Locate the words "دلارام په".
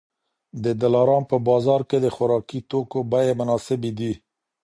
0.81-1.37